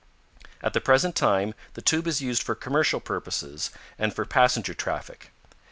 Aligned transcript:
At 0.63 0.73
the 0.73 0.81
present 0.81 1.15
time 1.15 1.53
the 1.75 1.81
tube 1.83 2.07
is 2.07 2.23
used 2.23 2.41
for 2.41 2.55
commercial 2.55 2.99
purposes 2.99 3.69
and 3.99 4.11
for 4.15 4.25
passenger 4.25 4.73
traffic. 4.73 5.29